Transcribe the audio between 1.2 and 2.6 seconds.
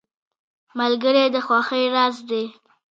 د خوښیو راز دی.